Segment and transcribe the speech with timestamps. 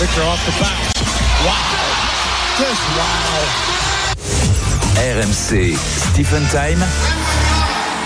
[0.00, 0.94] Victor off the bounce.
[1.44, 1.84] Wow.
[2.58, 3.38] Just wow.
[4.96, 6.82] RMC Stephen Time.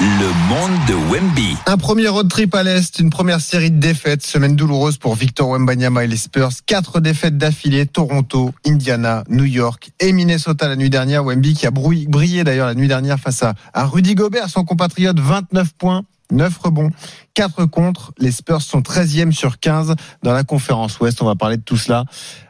[0.01, 1.57] Le monde de Wemby.
[1.67, 5.49] Un premier road trip à l'Est, une première série de défaites, semaine douloureuse pour Victor
[5.49, 6.51] Wembanyama et les Spurs.
[6.67, 11.25] Quatre défaites d'affilée, Toronto, Indiana, New York et Minnesota la nuit dernière.
[11.25, 15.19] Wemby qui a brillé d'ailleurs la nuit dernière face à, à Rudy Gobert, son compatriote,
[15.19, 16.05] 29 points.
[16.31, 16.91] 9 rebonds,
[17.35, 18.13] 4 contre.
[18.19, 21.23] Les Spurs sont 13e sur 15 dans la conférence Ouest.
[21.23, 22.05] On va parler de tout cela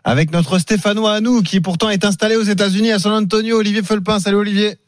[0.04, 3.82] avec notre Stéphanois à nous, qui pourtant est installé aux États-Unis à San Antonio, Olivier
[3.82, 4.18] Felpin.
[4.18, 4.78] Salut Olivier.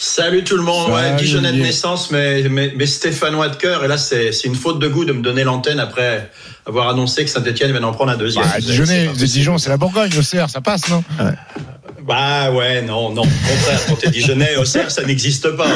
[0.00, 0.92] Salut tout le monde.
[0.92, 3.84] Ouais, Dijonais de naissance, mais, mais, mais Stéphanois de cœur.
[3.84, 6.30] Et là, c'est une faute de goût de me donner l'antenne après
[6.68, 8.44] avoir annoncé que Saint-Etienne va en prendre un deuxième.
[8.44, 11.32] Bah, Dijonais, Dijon, c'est la Bourgogne, au CR, ça passe, non ouais.
[12.06, 13.22] Bah ouais, non, non.
[13.22, 15.66] Au contraire, quand t'es Dijonais, au CR, ça n'existe pas.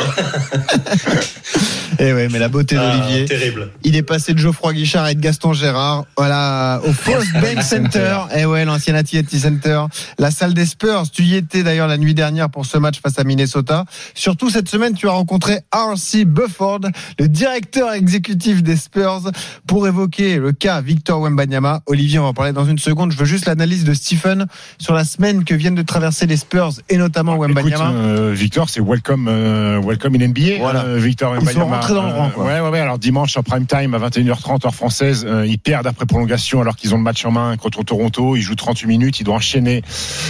[1.99, 3.27] Et eh ouais, mais la beauté Ah, d'Olivier.
[3.27, 3.71] terrible.
[3.85, 8.21] Il est passé de Geoffroy Guichard et de Gaston Gérard, voilà, au First Bank Center.
[8.35, 9.83] Et ouais, l'ancien Atieti Center.
[10.19, 11.05] La salle des Spurs.
[11.13, 13.85] Tu y étais d'ailleurs la nuit dernière pour ce match face à Minnesota.
[14.15, 16.25] Surtout cette semaine, tu as rencontré R.C.
[16.25, 16.81] Bufford,
[17.21, 19.31] le directeur exécutif des Spurs,
[19.67, 21.81] pour évoquer le cas Victor Wembanyama.
[21.87, 23.13] Olivier, on va en parler dans une seconde.
[23.13, 24.47] Je veux juste l'analyse de Stephen
[24.79, 27.85] sur la semaine que viennent de traverser les Spurs et notamment Wembanyama.
[27.85, 30.59] Écoute, euh, Victor, c'est welcome, euh, welcome in NBA.
[30.59, 30.85] Voilà.
[30.85, 31.77] euh, Victor Ils sont Wembanyama.
[31.77, 32.45] rentrés dans le rang, quoi.
[32.45, 32.81] ouais, ouais, ouais.
[32.81, 36.95] Alors dimanche en prime time à 21h30 heure française, ils perdent après prolongation alors qu'ils
[36.95, 38.37] ont le match en main contre Toronto.
[38.37, 39.83] Ils jouent 38 minutes, il doit enchaîner.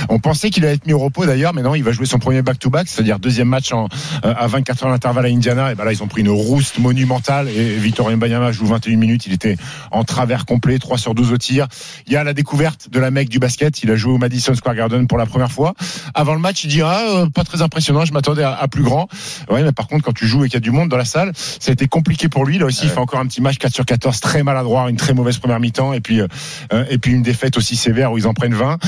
[0.08, 2.18] On pensait qu'il allait être mis au repos d'ailleurs, mais non, il va jouer son
[2.18, 3.88] premier back-to-back, c'est-à-dire deuxième match en,
[4.22, 5.72] à 24 heures d'intervalle à Indiana.
[5.72, 9.26] Et ben là, ils ont pris une rouste monumentale et Victor Wembanyama joue 21 minutes.
[9.26, 9.56] Il était
[9.90, 11.68] en travers complet, 3 sur 12 au tir.
[12.06, 13.82] Il y a la découverte de la mec du basket.
[13.82, 15.74] Il a joué au Madison Square Garden pour la première fois.
[16.14, 18.04] Avant le match, il dit ah, euh, pas très impressionnant.
[18.04, 19.08] Je m'attendais à, à plus grand.
[19.50, 21.04] Ouais, mais par contre, quand tu joues et qu'il y a du monde dans la
[21.04, 22.58] salle, ça a été compliqué pour lui.
[22.58, 25.14] Là aussi, il fait encore un petit match 4 sur 14, très maladroit, une très
[25.14, 26.26] mauvaise première mi-temps, et puis euh,
[26.72, 28.78] euh, et puis une défaite aussi sévère où ils en prennent 20.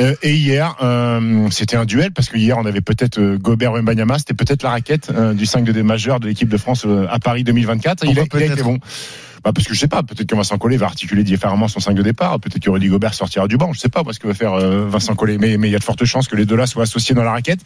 [0.00, 4.18] Euh, et hier, euh, c'était un duel parce que hier on avait peut-être Gobert Wembanyama,
[4.18, 7.44] c'était peut-être la raquette du 5 de des majeurs de l'équipe de France à Paris
[7.44, 8.04] 2024.
[8.04, 8.78] Et il, a, il a été bon.
[9.44, 11.94] Bah parce que je sais pas, peut-être que Vincent Collet va articuler différemment son 5
[11.94, 14.34] de départ, peut-être que Rudy Gobert sortira du banc, je sais pas parce que va
[14.34, 16.66] faire euh, Vincent Collet, mais il y a de fortes chances que les deux là
[16.66, 17.60] soient associés dans la raquette.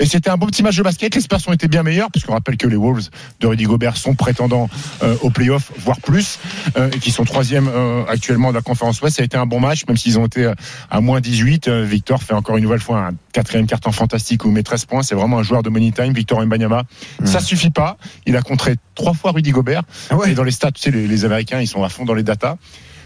[0.00, 2.32] Et c'était un bon petit match de basket, les Spurs ont été bien meilleurs, puisqu'on
[2.32, 4.70] rappelle que les Wolves de Rudy Gobert sont prétendants
[5.02, 6.38] euh, aux playoffs, voire plus,
[6.76, 9.16] euh, et qui sont troisième euh, actuellement de la conférence Ouest.
[9.16, 10.50] Ça a été un bon match, même s'ils ont été
[10.90, 11.68] à moins 18.
[11.68, 14.86] Euh, Victor fait encore une nouvelle fois un quatrième carton fantastique où il met 13
[14.86, 15.02] points.
[15.04, 16.82] C'est vraiment un joueur de money time, Victor Mbanyama.
[17.24, 17.96] Ça suffit pas.
[18.26, 19.82] Il a contré trois fois Rudy Gobert.
[20.10, 20.32] ouais.
[20.32, 22.24] Et dans les stats, tu sais, les, les Américains, ils sont à fond dans les
[22.24, 22.56] datas.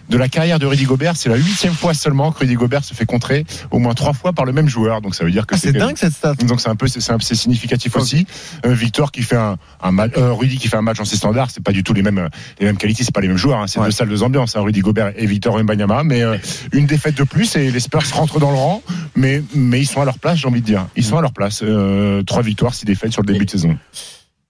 [0.09, 2.93] De la carrière de Rudy Gobert, c'est la huitième fois seulement que Rudy Gobert se
[2.93, 5.01] fait contrer au moins trois fois par le même joueur.
[5.01, 6.35] Donc ça veut dire que Ah, c'est dingue cette stat.
[6.35, 8.27] donc c'est un peu c'est significatif aussi.
[8.67, 11.17] Euh, Victor qui fait un, un match, euh, Rudy qui fait un match en ses
[11.17, 12.29] standards, c'est pas du tout les mêmes
[12.61, 13.59] les mêmes qualités, c'est pas les mêmes joueurs.
[13.59, 13.67] hein.
[13.67, 13.87] c'est Ouais.
[13.87, 14.55] deux salles deux ambiances.
[14.57, 16.37] Hein, Rudy Gobert et Victor Wembanyama, mais euh,
[16.73, 18.83] une défaite de plus et les Spurs rentrent dans le rang,
[19.17, 20.87] mais mais ils sont à leur place, j'ai envie de dire.
[20.97, 21.61] Ils sont à leur place.
[21.63, 23.79] Euh, trois victoires, six défaites sur le début de saison.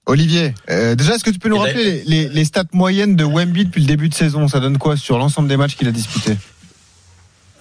[0.07, 3.15] Olivier, euh, déjà, est-ce que tu peux nous Et rappeler les, les- les stats moyennes
[3.15, 4.49] de Wemby depuis le début de saison?
[4.49, 6.37] Ça donne quoi sur l'ensemble des matchs qu'il a disputés?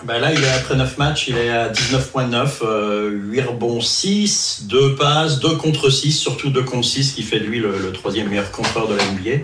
[0.04, 4.64] Bah là, il est après 9 matchs, il est à 19.9, euh, 8 rebonds 6,
[4.68, 7.92] 2 passes, 2 contre 6, surtout 2 contre 6, qui fait de lui le, le
[7.92, 9.44] troisième meilleur contreur de la NBA.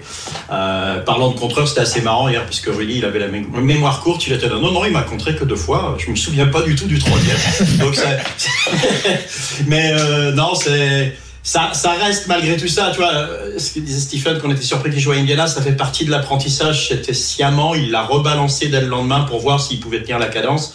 [0.51, 4.01] Euh, parlant de contreur, c'était assez marrant hier, puisque Rudy, il avait la mé- mémoire
[4.01, 6.47] courte, il était là, non, non, il m'a contré que deux fois, je me souviens
[6.47, 7.37] pas du tout du troisième.
[7.77, 8.09] Donc ça...
[9.67, 11.15] Mais euh, non, c'est...
[11.47, 14.61] Ça, ça reste malgré tout ça, tu vois, euh, ce que disait Stephen, qu'on était
[14.63, 18.67] surpris qu'il joue à Indiana, ça fait partie de l'apprentissage, c'était sciemment, il l'a rebalancé
[18.67, 20.73] dès le lendemain pour voir s'il pouvait tenir la cadence,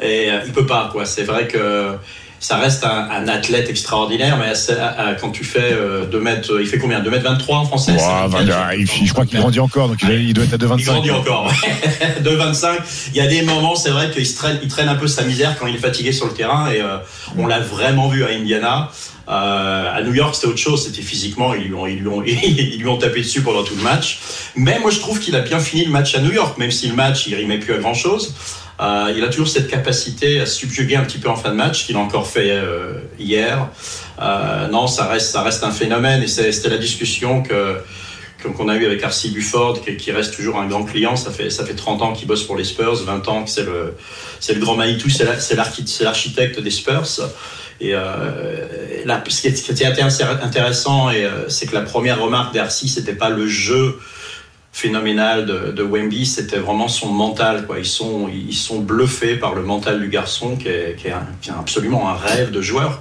[0.00, 1.06] et euh, il peut pas, quoi.
[1.06, 1.96] C'est vrai que
[2.38, 5.76] ça reste un, un athlète extraordinaire, mais à- à- quand tu fais
[6.10, 7.00] 2 mètres, il fait combien?
[7.00, 7.92] 2 mètres 23 en français
[8.74, 10.78] il- je crois qu'il grandit encore, donc il, doit- il doit être à 2,25.
[10.78, 11.52] il grandit encore.
[12.20, 12.78] de 25.
[13.12, 15.56] Il y a des moments, c'est vrai qu'il traîne, il traîne un peu sa misère
[15.58, 16.98] quand il est fatigué sur le terrain et euh,
[17.38, 18.88] on l'a vraiment vu à Indiana.
[19.28, 20.84] Euh, à New York, c'était autre chose.
[20.84, 23.76] C'était physiquement, ils lui, ont, ils, lui ont, ils lui ont tapé dessus pendant tout
[23.76, 24.20] le match.
[24.56, 26.88] Mais moi, je trouve qu'il a bien fini le match à New York, même si
[26.88, 28.34] le match, il rimait plus à grand chose.
[28.80, 31.86] Euh, il a toujours cette capacité à subjuguer un petit peu en fin de match,
[31.86, 33.68] qu'il a encore fait euh, hier.
[34.20, 37.78] Euh, non, ça reste, ça reste un phénomène et c'était la discussion que
[38.56, 41.14] qu'on a eu avec Arcy Bufford, qui, reste toujours un grand client.
[41.14, 43.62] Ça fait, ça fait 30 ans qu'il bosse pour les Spurs, 20 ans que c'est
[43.62, 43.94] le,
[44.40, 47.06] c'est le grand Manitou, c'est l'architecte des Spurs.
[47.82, 52.88] Et euh, là, ce qui était intéressant, et, euh, c'est que la première remarque d'Arcy,
[52.88, 53.98] c'était pas le jeu
[54.72, 57.66] phénoménal de, Wemby, c'était vraiment son mental.
[57.76, 60.96] Ils, sont, bluffés par le mental du garçon, qui est,
[61.58, 63.00] absolument un rêve de joueur.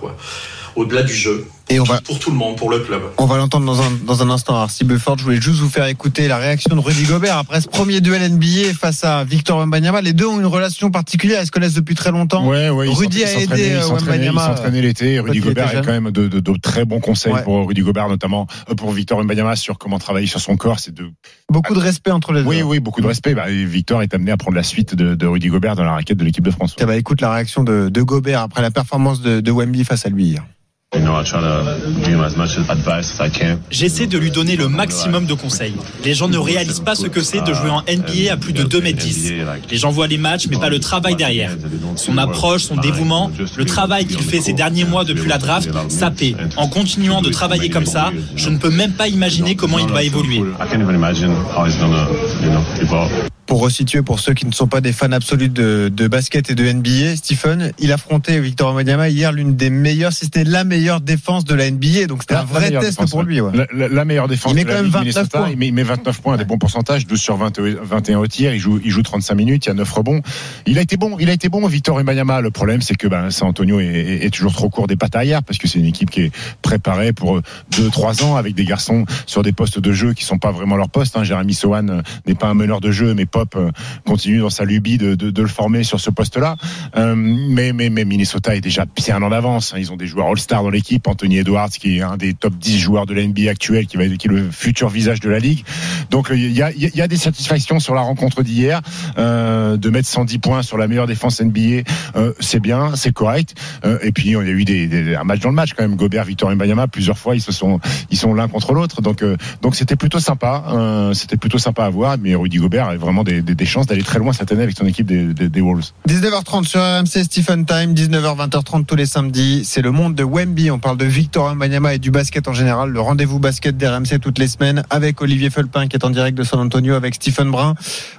[0.75, 1.45] Au-delà du jeu.
[1.73, 3.01] Et on va, pour tout le monde, pour le club.
[3.18, 4.56] on va l'entendre dans un, dans un instant.
[4.56, 7.68] Arcy Bufford, je voulais juste vous faire écouter la réaction de Rudy Gobert après ce
[7.69, 10.01] premier duel NBA face à Victor Wembanyama.
[10.01, 11.41] Les deux ont une relation particulière.
[11.41, 12.45] Ils se connaissent depuis très longtemps.
[12.45, 15.19] Ouais, ouais, Rudy a aidé, il euh, s'entraînait, il Wembanyama, s'entraînait l'été.
[15.19, 17.44] Rudy quand il Gobert a quand même de, de- de très bons conseils Ouais.
[17.44, 20.79] pour Rudy Gobert, notamment euh, pour Victor Wembanyama sur comment travailler sur son corps.
[20.79, 21.09] C'est de
[21.50, 22.50] Beaucoup de respect entre les deux.
[22.50, 23.33] oui, oui, beaucoup de respect.
[23.33, 26.17] Bah, Victor est amené à prendre la suite de, de Rudy Gobert dans la raquette
[26.17, 26.74] de l'équipe de France.
[26.75, 30.06] Tiens, bah, écoute la réaction de, de Gobert après la performance de, de Wemby face
[30.06, 30.44] à lui hier.
[30.93, 33.59] You know, I try to give him as much advice as I can.
[33.69, 35.73] J'essaie de lui donner le maximum de conseils.
[36.03, 38.63] Les gens ne réalisent pas ce que c'est de jouer en NBA à plus de
[38.63, 39.31] 2 mètres 10.
[39.69, 41.51] Les gens voient les matchs, mais pas le travail derrière.
[41.95, 46.11] Son approche, son dévouement, le travail qu'il fait ces derniers mois depuis la draft, ça
[46.11, 46.35] paie.
[46.57, 50.03] En continuant de travailler comme ça, je ne peux même pas imaginer comment il va
[50.03, 50.39] évoluer.
[50.39, 52.05] I can't even imagine how he's gonna,
[52.43, 53.09] you know, evolve.
[53.47, 56.55] Pour resituer, pour ceux qui ne sont pas des fans absolus de, de basket et
[56.55, 60.80] de NBA, Stephen, il affrontait Victor Wembanyama hier l'une des meilleures, si c'était la meilleure
[61.01, 62.07] défense de la NBA.
[62.07, 63.39] Donc c'était un vrai meilleure test défense, pour lui.
[63.39, 63.51] ouais.
[63.55, 65.49] La, la- la meilleure défense Il met de la quand même Ligue 29 Minnesota, points.
[65.51, 68.53] Il met, il met 29 points, des bons pourcentages, 12 sur 20, 21 au tir.
[68.53, 70.21] Il joue, il joue 35 minutes, il y a 9 rebonds.
[70.65, 72.41] Il a été bon, il a été bon, Victor Wembanyama.
[72.41, 75.15] Le problème, c'est que ben, San Antonio est, est- est toujours trop court des pattes
[75.15, 76.31] arrière parce que c'est une équipe qui est
[76.61, 77.39] préparée pour
[77.71, 80.89] 2-3 ans avec des garçons sur des postes de jeu qui sont pas vraiment leur
[80.89, 81.15] poste.
[81.17, 81.23] Hein.
[81.23, 83.69] Jérémy Sohan euh, n'est pas un meneur de jeu, mais Pop euh,
[84.05, 86.55] continue dans sa lubie de, de, de le former sur ce poste-là.
[86.97, 89.73] Euh, mais, mais, mais Minnesota est déjà bien en avance.
[89.73, 89.77] hein.
[89.79, 91.07] Ils ont des joueurs All-Star l'équipe.
[91.07, 94.07] Anthony Edwards, qui est un des top 10 joueurs de la NBA actuelle, qui, va,
[94.07, 95.63] qui est le futur visage de la ligue.
[96.09, 98.81] Donc euh, il y a, y a des satisfactions sur la rencontre d'hier.
[99.18, 101.83] Euh, de mettre 110 points sur la meilleure défense NBA,
[102.15, 103.56] euh, c'est bien, c'est correct.
[104.01, 105.95] Et puis y a eu des, des- un match dans le match quand même.
[105.95, 107.79] Gobert, Victor Wembanyama, plusieurs fois ils se sont
[108.09, 109.01] ils sont l'un contre l'autre.
[109.01, 109.24] Donc
[109.62, 111.12] donc c'était plutôt sympa.
[111.13, 112.17] C'était plutôt sympa à voir.
[112.19, 114.85] Mais Rudy Gobert a vraiment des, des, chances d'aller très loin cette année avec son
[114.85, 115.91] équipe des Wolves.
[116.07, 119.63] 19h30 sur RMC Stephen Time, 19h 20h30 tous les samedis.
[119.65, 120.60] C'est le monde de Wemby.
[120.69, 122.89] On parle de Victor Wembanyama et du basket en général.
[122.91, 126.43] Le rendez-vous basket d'RMC toutes les semaines avec Olivier Felpin qui est en direct de
[126.43, 127.73] San Antonio avec Stephen Brun.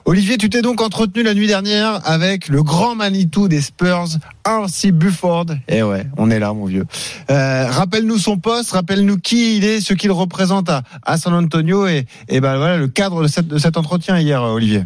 [0.04, 4.08] Olivier, tu t'es donc entretenu la nuit dernière avec le grand Manitou des Spurs,
[4.46, 4.90] R.C.
[4.90, 5.46] Bufford.
[5.68, 6.86] Eh ouais, on est là, mon vieux.
[7.30, 12.06] Euh, rappelle-nous son poste, rappelle-nous qui il est, ce qu'il représente à, San Antonio et,
[12.40, 14.84] ben le cadre de cet entretien hier, Olivier.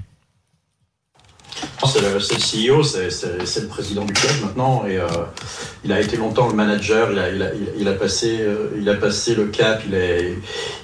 [1.86, 5.06] C'est le, le CEO, c'est- le président du club maintenant, et euh,
[5.84, 7.10] il a été longtemps le manager.
[7.12, 9.82] Il a, il a, il a- il a passé, euh, il a passé le cap.
[9.86, 10.34] Il, est,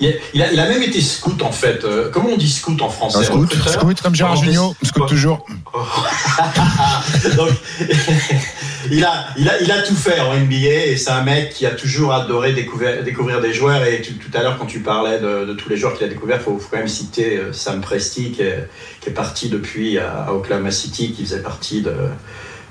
[0.01, 1.85] il, a, il, même été scout en fait.
[1.85, 3.19] Euh, comment on dit scout en français?
[3.19, 5.45] Un scout, Scout comme Gérard Jugnot, scout toujours.
[7.37, 7.51] Donc,
[8.91, 11.67] il a, il a, il a tout fait en NBA et c'est un mec qui
[11.67, 13.85] a toujours adoré découvrir, découvrir des joueurs.
[13.85, 16.09] Et tout, tout à l'heure, quand tu parlais de, de tous les joueurs qu'il a
[16.09, 18.69] découverts, il faut, faut quand même citer Sam Presti qui est,
[19.01, 21.93] qui est parti depuis à, à Oklahoma City, qui faisait partie de,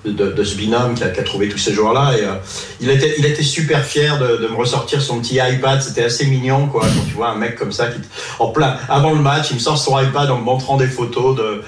[0.05, 2.13] de, de ce binôme qui a, trouvé tous ces joueurs-là.
[2.17, 2.33] Et euh,
[2.79, 5.81] il, était, il était super fier de, de me ressortir son petit iPad.
[5.81, 7.99] C'était assez mignon, quoi, quand tu vois un mec comme ça qui,
[8.39, 11.35] en plein, avant le match, il me sort son iPad en me montrant des photos
[11.35, 11.61] de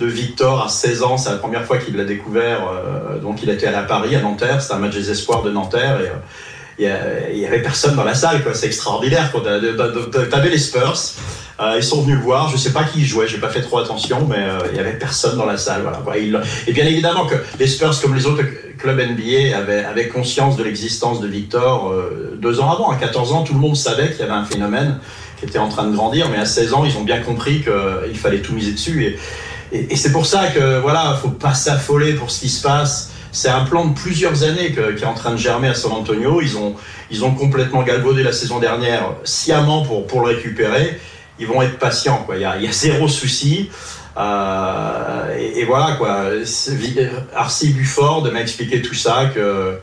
[0.00, 2.66] de Victor à 16 ans, c'est la première fois qu'il l'a découvert.
[2.72, 6.00] euh, donc il était à Paris, à Nanterre, c'était un match des espoirs de Nanterre
[6.00, 8.54] et euh, il y avait personne dans la salle, quoi.
[8.54, 9.30] C'est extraordinaire.
[10.30, 10.96] T'avais les Spurs,
[11.60, 12.48] euh, ils sont venus le voir.
[12.48, 14.94] Je sais pas qui jouait, j'ai pas fait trop attention, mais euh, il y avait
[14.94, 15.82] personne dans la salle.
[16.66, 18.42] Et bien évidemment que les Spurs, comme les autres
[18.78, 22.90] clubs NBA, avaient, avaient conscience de l'existence de Victor euh, deux ans avant.
[22.90, 25.00] À 14 ans, tout le monde savait qu'il y avait un phénomène
[25.38, 28.18] qui était en train de grandir, mais à 16 ans, ils ont bien compris qu'il
[28.18, 29.18] fallait tout miser dessus.
[29.72, 33.12] Et, c'est pour ça que voilà, faut pas s'affoler pour ce qui se passe.
[33.32, 36.40] C'est un plan de plusieurs années qui est en train de germer à San Antonio.
[36.42, 36.74] Ils ont,
[37.10, 40.98] ils ont complètement galvaudé la saison dernière sciemment pour, pour le récupérer.
[41.40, 42.22] Ils vont être patients.
[42.26, 42.36] Quoi.
[42.36, 43.70] Il, y a, il y a zéro souci.
[44.16, 46.24] Euh, et, et voilà quoi.
[47.34, 49.78] Arcy Bufford m'a expliqué tout ça que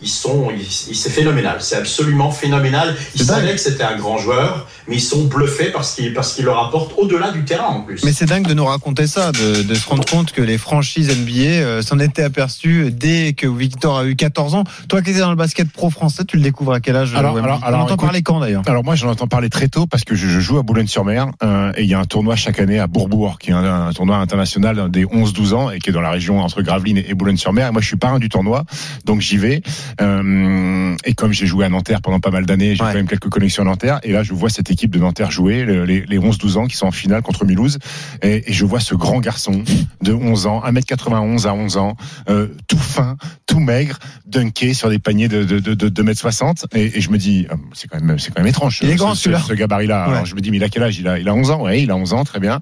[0.00, 1.56] ils sont, ils- ils- c'est phénoménal.
[1.60, 2.94] C'est absolument phénoménal.
[3.16, 3.26] Dingue.
[3.26, 6.58] savaient que c'était un grand joueur, mais ils sont bluffés parce qu'il parce qu'il leur
[6.66, 8.02] apporte au-delà du terrain en plus.
[8.04, 11.08] Mais c'est dingue de nous raconter ça, de, de se rendre compte que les franchises
[11.10, 14.64] NBA euh, s'en étaient aperçues dès que Victor a eu 14 ans.
[14.88, 17.36] Toi qui étais dans le basket pro français, tu le découvres à quel âge Alors,
[17.38, 19.86] alors, On alors, entend écoute- parler quand d'ailleurs Alors moi j'en entends parler très tôt
[19.86, 22.58] parce que je, je joue à Boulogne-sur-Mer euh, et il y a un tournoi chaque
[22.58, 25.92] année à Bourbourg qui est un, un tournoi international des 11-12 ans et qui est
[25.92, 27.68] dans la région entre Gravelines et, et Boulogne-sur-Mer.
[27.68, 28.64] Et moi je suis parrain du tournoi
[29.04, 29.62] donc j'y vais
[30.00, 32.88] Euh, et comme j'ai joué à Nanterre pendant pas mal d'années, j'ai Ouais.
[32.90, 35.64] quand même quelques connexions à Nanterre et là je vois cette équipe de Nanterre jouer
[35.64, 37.78] le- les, les 11-12 ans qui sont en finale contre Mulhouse
[38.22, 39.62] et, et je vois ce grand garçon
[40.02, 41.96] de 11 ans, 1m91 à 11 ans,
[42.28, 46.98] euh, tout fin, tout maigre, dunké sur des paniers de, de, de, de 2m60 et,
[46.98, 48.96] et je me dis euh, c'est quand même c'est quand même étrange Il est ce-
[48.98, 49.42] grand, ce, celui-là.
[49.46, 50.06] ce gabarit-là.
[50.08, 50.12] Ouais.
[50.14, 50.98] Alors je me dis mais il a quel âge?
[50.98, 52.60] Il a, il a 11 ans, ouais, il a 11 ans, très bien.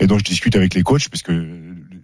[0.00, 1.32] Et donc je discute avec les coachs parce que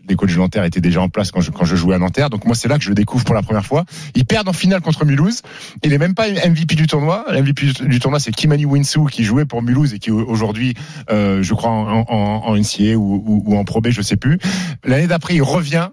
[0.09, 2.31] les coachs de Nanterre étaient déjà en place quand je, quand je jouais à Nanterre.
[2.31, 3.85] Donc moi, c'est là que je le découvre pour la première fois.
[4.15, 5.43] Ils perdent en finale contre Mulhouse.
[5.85, 7.25] Il est même pas MVP du tournoi.
[7.31, 10.75] L'MVP du tournoi, c'est Kimani Winsou qui jouait pour Mulhouse et qui aujourd'hui,
[11.11, 14.17] euh, je crois, en, en, en NCA ou, ou, ou en Pro B, je sais
[14.17, 14.39] plus.
[14.85, 15.89] L'année d'après, il revient.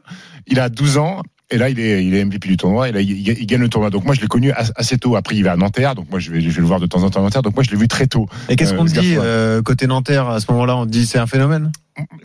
[0.47, 2.89] Il a 12 ans et là, il est, il est MVP du tournoi.
[2.89, 3.89] Et là, il, il gagne le tournoi.
[3.89, 5.15] Donc moi, je l'ai connu assez tôt.
[5.15, 5.93] Après, il va à Nanterre.
[5.95, 7.41] Donc moi, je vais, je vais le voir de temps en temps à Nanterre.
[7.43, 8.27] Donc moi, je l'ai vu très tôt.
[8.49, 11.27] Et qu'est-ce Euh, qu'on dit euh, côté Nanterre à ce moment-là On dit c'est un
[11.27, 11.71] phénomène?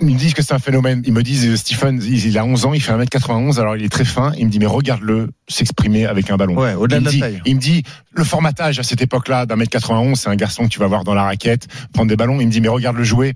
[0.00, 1.00] Ils me disent que c'est un phénomène.
[1.06, 3.88] Ils me disent, euh, Stephen, il a 11 ans, il fait 1m91, alors il est
[3.88, 4.32] très fin.
[4.36, 6.56] Il me dit, mais regarde-le s'exprimer avec un ballon.
[6.56, 7.40] Ouais, au-delà il de la dit, taille.
[7.46, 10.68] Il me dit, le formatage à cette époque-là d'un mètre 91, c'est un garçon que
[10.70, 12.40] tu vas voir dans la raquette, prendre des ballons.
[12.40, 13.32] Il me dit, mais regarde le jouer.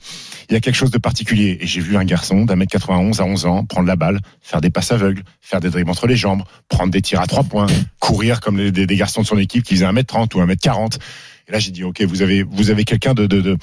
[0.48, 1.58] Il y a quelque chose de particulier.
[1.60, 4.60] Et j'ai vu un garçon d'un mètre 91 à 11 ans prendre la balle, faire
[4.60, 7.66] des passes aveugles, faire des dribbles entre les jambes, prendre des tirs à trois points,
[8.00, 10.96] courir comme les- des, des garçons de son équipe qui faisaient 1m30 ou 1m40.
[11.46, 13.58] Et là, j'ai dit, OK, vous avez, vous avez quelqu'un de, de, de,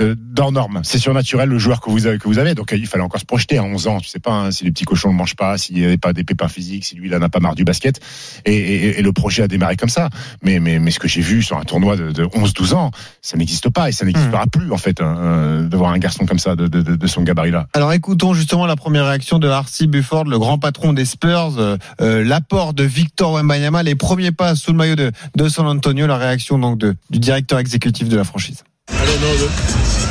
[0.00, 0.80] euh, d'hors norme.
[0.84, 2.54] C'est surnaturel le joueur que vous avez, que vous avez.
[2.54, 4.00] Donc, il fallait encore se projeter à 11 ans.
[4.00, 6.12] Tu sais pas hein, si les petits cochons ne mangent pas, s'il n'y avait pas
[6.12, 8.00] des pépins physiques, si lui, il en a pas marre du basket.
[8.44, 10.08] Et, et, et le projet a démarré comme ça.
[10.42, 13.36] Mais, mais, mais ce que j'ai vu sur un tournoi de, de 11-12 ans, ça
[13.36, 16.38] n'existe pas et ça n'existera plus, en fait, hein, euh, de voir un garçon comme
[16.38, 17.66] ça, de, de, de, de son gabarit-là.
[17.74, 21.76] Alors écoutons justement la première réaction de Arcy Bufford, le grand patron des Spurs, euh,
[22.00, 26.06] euh, l'apport de Victor Wembanyama, les premiers pas sous le maillot de, de San Antonio,
[26.06, 28.64] la réaction donc de, du directeur exécutif de la franchise.
[28.88, 30.01] I don't know that.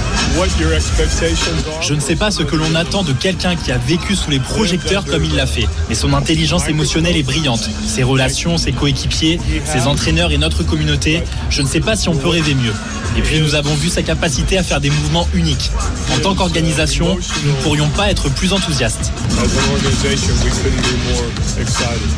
[1.81, 4.39] Je ne sais pas ce que l'on attend de quelqu'un qui a vécu sous les
[4.39, 7.69] projecteurs comme il l'a fait, mais son intelligence émotionnelle est brillante.
[7.85, 12.15] Ses relations, ses coéquipiers, ses entraîneurs et notre communauté, je ne sais pas si on
[12.15, 12.73] peut rêver mieux.
[13.17, 15.69] Et puis nous avons vu sa capacité à faire des mouvements uniques.
[16.15, 19.11] En tant qu'organisation, nous ne pourrions pas être plus enthousiastes.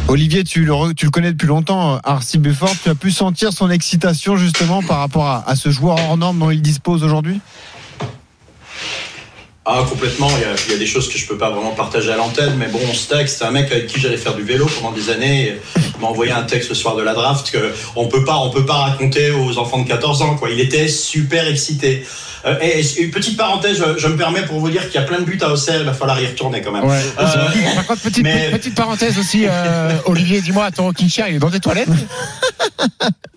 [0.07, 3.71] Olivier, tu le, tu le connais depuis longtemps, Arcy Bufford, tu as pu sentir son
[3.71, 7.41] excitation justement par rapport à, à ce joueur hors norme dont il dispose aujourd'hui?
[9.65, 10.27] Ah, complètement.
[10.67, 12.79] Il y, a, des choses que je peux pas vraiment partager à l'antenne, mais bon,
[13.09, 13.37] texte.
[13.39, 15.55] C'est un mec avec qui j'allais faire du vélo pendant des années.
[16.03, 18.65] M'a envoyé un texte le soir de la draft que on peut pas, on peut
[18.65, 20.35] pas raconter aux enfants de 14 ans.
[20.35, 20.49] Quoi.
[20.51, 22.05] Il était super excité.
[22.45, 25.03] Euh, et, et une petite parenthèse, je, je me permets pour vous dire qu'il y
[25.03, 25.79] a plein de buts à Auxerre.
[25.79, 26.83] Il va falloir y retourner quand même.
[26.83, 27.01] Ouais.
[27.17, 31.39] Euh, contre, petite, mais- petite parenthèse aussi, euh, Olivier, dis-moi, ton rocking chair, il est
[31.39, 31.87] dans tes toilettes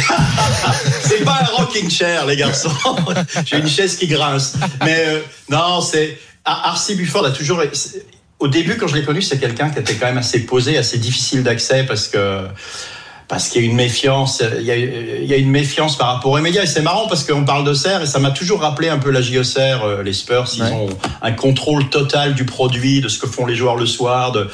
[1.03, 2.71] C'est pas un rocking chair, les garçons.
[3.45, 4.53] J'ai une chaise qui grince.
[4.83, 6.17] Mais euh, non, c'est.
[6.45, 7.61] Ar- Arcy Bufford a toujours.
[8.39, 10.97] Au début, quand je l'ai connu, c'est quelqu'un qui était quand même assez posé, assez
[10.97, 12.47] difficile d'accès parce que.
[13.27, 16.07] Parce qu'il y a une méfiance, il y a, il y a une méfiance par
[16.07, 16.63] rapport aux médias.
[16.63, 19.11] Et c'est marrant parce qu'on parle de Serre et ça m'a toujours rappelé un peu
[19.11, 20.45] la JOCR, euh, les Spurs.
[20.55, 20.71] Ils Ouais.
[20.71, 20.87] ont
[21.21, 24.31] un contrôle total du produit, de ce que font les joueurs le soir.
[24.31, 24.47] De...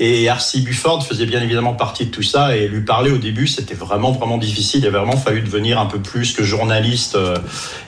[0.00, 2.56] Et Arcy Bufford faisait bien évidemment partie de tout ça.
[2.56, 4.80] Et lui parler au début, c'était vraiment, vraiment difficile.
[4.80, 7.36] Il a vraiment fallu devenir un peu plus que journaliste euh,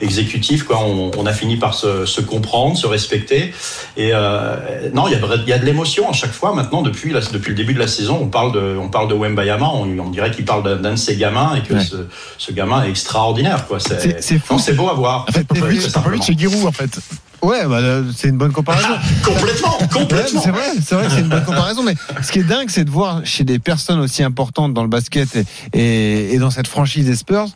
[0.01, 0.63] exécutif.
[0.63, 0.79] Quoi.
[0.81, 3.53] On, on a fini par se, se comprendre, se respecter.
[3.97, 4.55] Et euh,
[4.93, 6.53] non, il y a, vrai- il y a de l'émotion à chaque fois.
[6.55, 9.13] Maintenant, depuis, la- depuis le début de la saison, on parle de, on parle de
[9.13, 9.69] Wembayama.
[9.73, 11.83] On, on dirait qu'il parle d'un de ses gamins et que Ouais.
[11.83, 11.95] ce,
[12.37, 13.65] ce gamin est extraordinaire.
[13.67, 13.79] quoi.
[13.79, 14.53] C'est- c'est fou.
[14.53, 15.25] non, C'est beau à voir.
[15.27, 16.99] En fait, Popovic, vu, c'est Popovic, c'est Giroud, en fait.
[17.41, 18.87] Ouais, bah, euh, c'est une bonne comparaison.
[19.25, 20.41] complètement, Ouais, complètement.
[20.41, 21.81] c'est vrai, c'est vrai que c'est une bonne comparaison.
[21.81, 24.89] Mais ce qui est dingue, c'est de voir chez des personnes aussi importantes dans le
[24.89, 27.47] basket et, et, et dans cette franchise des Spurs,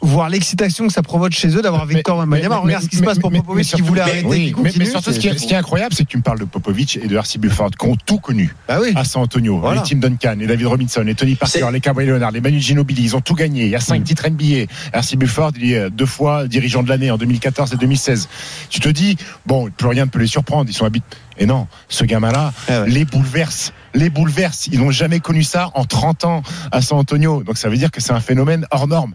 [0.00, 2.56] voir l'excitation que ça provoque chez eux d'avoir Victor Wembanyama.
[2.58, 4.84] Regarde ce qui se passe pour Popovic qui voulait arrêter, oui, mais- continue.
[4.84, 6.38] Mais surtout, ce qui, est, c'est- ce qui est incroyable, c'est que tu me parles
[6.38, 8.92] de Popovic et de Arcy Bufford, qui ont tout connu Bah oui.
[8.94, 9.58] à San Antonio.
[9.58, 9.82] Voilà.
[9.82, 13.02] Les Tim Duncan, les David Robinson, les Tony Parker, les Kawhi Leonard, les Manu Ginobili,
[13.02, 13.64] ils ont tout gagné.
[13.64, 14.66] Il y a cinq titres NBA.
[14.92, 18.28] Arcy Bufford, il est euh, deux fois dirigeant de l'année en 2014 et 2016.
[18.70, 20.68] Tu te dis, bon, plus rien ne peut les surprendre.
[20.70, 21.06] Ils sont habités.
[21.38, 22.90] Et non, ce gamin-là, Ah ouais.
[22.90, 23.72] les bouleverse.
[23.94, 24.68] Les bouleverse.
[24.70, 27.42] Ils n'ont jamais connu ça en 30 ans à San Antonio.
[27.42, 29.14] Donc ça veut dire que c'est un phénomène hors norme.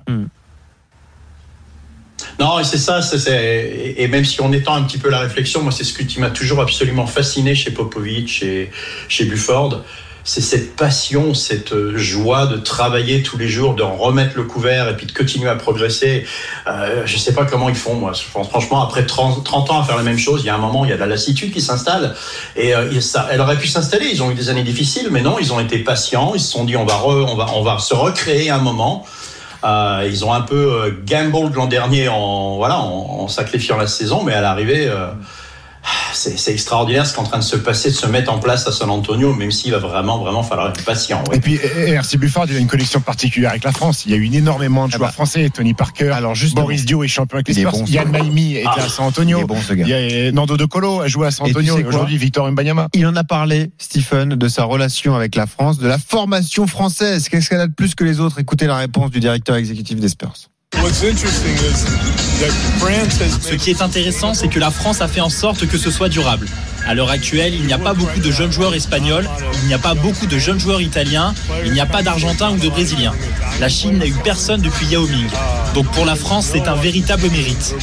[2.40, 5.72] Non, et c'est ça, et même si on étend un petit peu la réflexion, moi,
[5.72, 8.70] c'est ce qui m'a toujours absolument fasciné chez Popovic et
[9.08, 9.84] chez Bufford.
[10.28, 14.90] C'est cette passion, cette euh, joie de travailler tous les jours, de remettre le couvert
[14.90, 16.26] et puis de continuer à progresser.
[16.68, 18.12] Euh, je sais pas comment ils font, moi.
[18.14, 20.84] Franchement, après 30, 30 ans à faire la même chose, il y a un moment,
[20.84, 22.14] il y a de la lassitude qui s'installe.
[22.58, 24.10] Et euh, ça, elle aurait pu s'installer.
[24.12, 26.34] Ils ont eu des années difficiles, mais non, ils ont été patients.
[26.36, 29.06] Ils se sont dit, on va, on va, on va se recréer un moment.
[29.68, 32.80] Euh, ils ont un peu euh, gambled l'an dernier en voilà
[33.28, 35.08] sacrifiant la saison, mais à l'arrivée, euh,
[36.14, 38.40] c'est c'est extraordinaire ce qui est en train de se passer, de se mettre en
[38.40, 41.24] place à San Antonio, même s'il va vraiment vraiment falloir être patient.
[41.30, 41.38] oui.
[41.38, 44.04] Et puis, RC Bufford, il a une connexion particulière avec la France.
[44.06, 45.14] Il y a eu énormément de Ah joueurs bah.
[45.14, 45.50] français.
[45.54, 46.64] Tony Parker, Alors, justement.
[46.64, 47.88] Boris Dio est champion avec les Il est Spurs.
[47.90, 48.10] Yann.
[48.10, 48.76] Maimi était Ah.
[48.84, 49.40] à San Il Antonio.
[49.40, 49.86] est bon ce gars.
[49.88, 51.76] Il y a Nando De Colo a joué à San Et tu Antonio.
[51.76, 52.88] sais Et quoi aujourd'hui, Victor Mbanyama.
[52.94, 57.30] Il en a parlé, Stephen, de sa relation avec la France, de la formation française.
[57.30, 58.40] Qu'est-ce qu'elle a de plus que les autres?
[58.40, 60.34] Écoutez la réponse du directeur exécutif des Spurs.
[63.42, 66.10] Ce qui est intéressant, c'est que la France a fait en sorte que ce soit
[66.10, 66.48] durable.
[66.88, 69.28] À l'heure actuelle, il n'y a pas beaucoup de jeunes joueurs espagnols,
[69.62, 71.34] il n'y a pas beaucoup de jeunes joueurs italiens,
[71.66, 73.14] il n'y a pas d'Argentins ou de Brésiliens.
[73.60, 75.28] La Chine n'a eu personne depuis Yao Ming.
[75.74, 77.76] Donc pour la France, c'est un véritable mérite.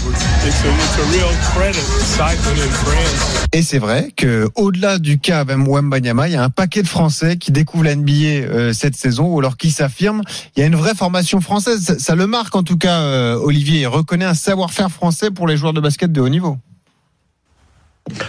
[3.52, 7.36] Et c'est vrai que au-delà du cas Wembanyama, il y a un paquet de Français
[7.36, 10.22] qui découvrent la NBA euh, cette saison ou alors qui s'affirment.
[10.56, 11.98] Il y a une vraie formation française.
[11.98, 13.82] Ça, le marque en tout cas, euh, Olivier.
[13.82, 16.56] Il reconnaît un savoir-faire français pour les joueurs de basket de haut niveau.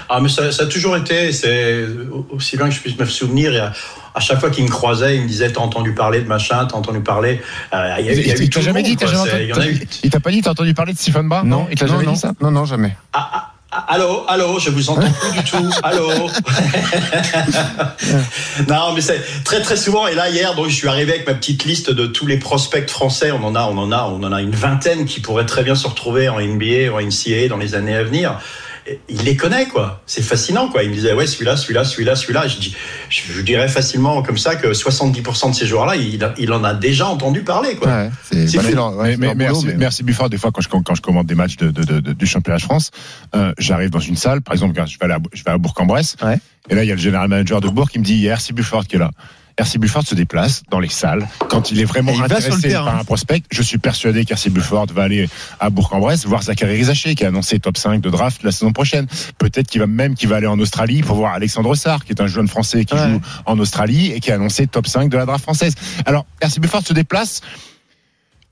[0.10, 1.84] Ah, mais ça, ça a toujours été, c'est
[2.30, 3.52] aussi loin que je puisse me souvenir.
[3.52, 3.74] il y a-
[4.14, 6.78] à chaque fois qu'il me croisait, il me disait T'as entendu parler de machin, t'as
[6.78, 7.42] entendu parler.
[7.74, 9.26] Euh, il y a, il Il t'a jamais monde, dit, t'as quoi.
[9.26, 11.86] jamais entendu- il t'a pas dit, t'as entendu parler de Stephen Barr Non, il t'a
[11.88, 12.32] non, jamais non, dit ça?
[12.42, 12.96] non, non, jamais.
[13.12, 15.70] Ah, ah, ah, allô, allô, je vous entends plus du tout.
[15.84, 16.10] Allô.
[18.70, 20.08] non, mais c'est très très souvent.
[20.08, 22.90] Et là hier, donc je suis arrivé avec ma petite liste de tous les prospects
[22.90, 23.32] français.
[23.32, 25.76] On en a, on en a, on en a une vingtaine qui pourraient très bien
[25.76, 28.40] se retrouver en NBA ou en NCAA dans les années à venir.
[29.10, 30.04] Il les connaît quoi.
[30.06, 30.84] C'est fascinant quoi.
[30.84, 32.48] Il me disait ouais celui-là, celui-là, celui-là, celui-là.
[32.48, 32.76] Je dis,
[33.10, 36.74] je, je dirais facilement comme ça que 70% de ces joueurs-là, il, il en a
[36.74, 37.88] déjà entendu parler quoi.
[37.88, 40.30] Ouais, c'est ouais, mais, mais merci, mais- merci Bufford.
[40.30, 42.58] Des fois, quand je, quand je commande des matchs de, de- de- de- du championnat
[42.58, 42.92] de France,
[43.36, 44.42] euh, j'arrive dans une salle.
[44.42, 46.16] Par exemple, je vais aller à, je vais à Bourg-en-Bresse.
[46.24, 46.38] Ouais.
[46.70, 48.30] Et là, il y a le général manager de Bourg qui me dit il y
[48.30, 49.12] a RC Bufford qui est là.
[49.58, 53.04] RC Bufford se déplace dans les salles quand il est vraiment il intéressé par un
[53.04, 53.42] prospect.
[53.52, 57.60] Je suis persuadé qu'RC Bufford va aller à Bourg-en-Bresse voir Zachary Rizaché qui a annoncé
[57.60, 59.08] top 5 de draft la saison prochaine.
[59.38, 62.22] Peut-être qu'il va même qu'il va aller en Australie pour voir Alexandre Sarr qui est
[62.22, 63.10] un jeune français qui Ouais.
[63.10, 65.76] joue en Australie et qui a annoncé top 5 de la draft française.
[66.06, 67.42] Alors RC Bufford se déplace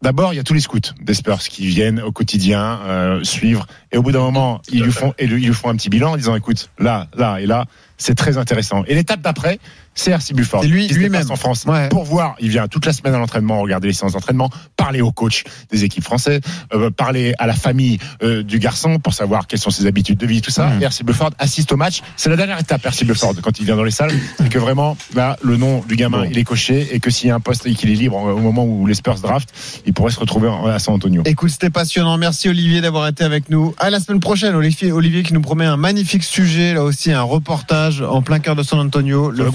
[0.01, 3.65] D'abord, il y a tous les scouts des Spurs qui viennent au quotidien euh, suivre.
[3.93, 6.17] Et au bout d'un moment, ils lui font, ils lui font un petit bilan en
[6.17, 7.67] disant, écoute, là, là et là,
[8.03, 8.83] c'est très intéressant.
[8.88, 9.60] Et l'étape d'après,
[9.95, 10.62] c'est RC Bufford.
[10.63, 11.29] C'est lui- lui-même.
[11.29, 11.88] en France Ouais.
[11.89, 12.36] pour voir.
[12.39, 15.83] Il vient toute la semaine à l'entraînement, regarder les séances d'entraînement, parler au coach des
[15.83, 16.41] équipes françaises,
[16.74, 20.25] euh, parler à la famille euh, du garçon pour savoir quelles sont ses habitudes de
[20.25, 20.72] vie, tout ça.
[20.81, 22.01] Et RC Bufford assiste au match.
[22.17, 24.12] C'est la dernière étape, RC Bufford, quand il vient dans les salles.
[24.38, 26.27] C'est que vraiment, là, le nom du gamin, Bon.
[26.29, 28.39] il est coché et que s'il y a un poste et qu'il est libre au
[28.39, 29.50] moment où les Spurs draft,
[29.86, 31.22] il pourrait se retrouver à San Antonio.
[31.25, 32.17] Écoute, c'était passionnant.
[32.17, 33.74] Merci Olivier d'avoir été avec nous.
[33.79, 37.21] À la semaine prochaine, Olivier, Olivier qui nous promet un magnifique sujet, là aussi un
[37.21, 39.29] reportage en plein cœur de San Antonio.
[39.32, 39.43] Le.
[39.45, 39.51] Non,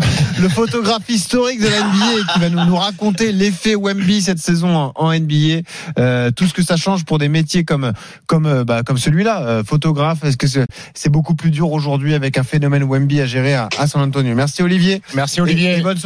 [0.48, 4.92] photographe historique de la NBA qui va nous, nous raconter l'effet Wemby cette saison en,
[4.96, 5.62] en NBA,
[5.98, 7.92] euh, tout ce que ça change pour des métiers comme
[8.26, 10.24] comme euh, bah, comme celui-là, euh, photographe.
[10.24, 13.86] Est-ce que c'est beaucoup plus dur aujourd'hui avec un phénomène Wemby à gérer à, à
[13.86, 14.34] San Antonio?
[14.34, 15.02] Merci Olivier.
[15.14, 15.78] Merci Et- Olivier.
[15.78, 15.98] et bonne